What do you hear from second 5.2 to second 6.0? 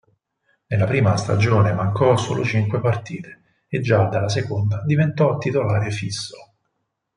titolare